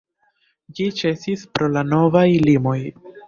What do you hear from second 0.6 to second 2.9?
Ĝi ĉesis pro la novaj limoj.